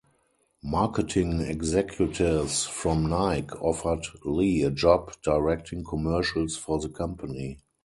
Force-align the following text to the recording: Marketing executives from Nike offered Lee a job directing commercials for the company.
Marketing 0.63 1.41
executives 1.41 2.63
from 2.65 3.07
Nike 3.07 3.51
offered 3.59 4.07
Lee 4.25 4.63
a 4.63 4.71
job 4.71 5.13
directing 5.21 5.83
commercials 5.83 6.55
for 6.57 6.79
the 6.79 6.89
company. 6.89 7.59